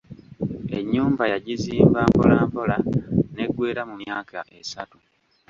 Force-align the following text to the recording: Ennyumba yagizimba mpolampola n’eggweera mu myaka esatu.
Ennyumba 0.77 1.23
yagizimba 1.33 1.99
mpolampola 2.11 2.77
n’eggweera 3.33 3.81
mu 3.89 3.95
myaka 4.01 4.37
esatu. 4.61 4.97